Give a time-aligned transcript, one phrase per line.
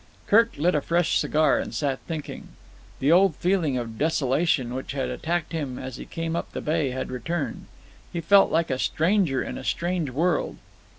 [0.25, 2.47] Kirk lit a fresh cigar and sat thinking.
[2.99, 6.89] The old feeling of desolation which had attacked him as he came up the bay
[6.89, 7.67] had returned.
[8.11, 10.57] He felt like a stranger in a strange world.